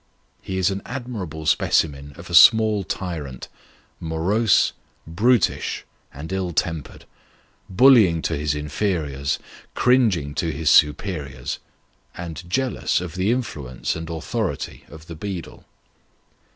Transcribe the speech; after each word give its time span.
He 0.41 0.57
is 0.57 0.71
an 0.71 0.81
admirable 0.83 1.45
specimen 1.45 2.13
of 2.17 2.27
a 2.27 2.33
small 2.33 2.83
tyrant: 2.83 3.47
morose, 3.99 4.73
brutish, 5.05 5.85
and 6.11 6.33
ill 6.33 6.53
tempered; 6.53 7.05
bullying 7.69 8.23
to 8.23 8.35
his 8.35 8.55
inferiors, 8.55 9.37
cringing 9.75 10.33
to 10.33 10.51
his 10.51 10.71
superiors, 10.71 11.59
and 12.17 12.49
jealous 12.49 12.99
of 12.99 13.13
the 13.13 13.29
influence 13.29 13.95
and 13.95 14.09
authority 14.09 14.85
of 14.89 15.05
the 15.05 15.13
beadle. 15.15 15.65